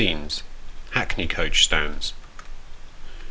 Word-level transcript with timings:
HACKNEY 0.95 1.27
COACH 1.27 1.65
STANDS. 1.67 2.13